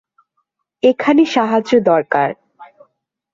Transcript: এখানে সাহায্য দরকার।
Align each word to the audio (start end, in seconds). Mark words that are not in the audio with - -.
এখানে 0.83 1.21
সাহায্য 1.25 1.71
দরকার। 1.83 2.29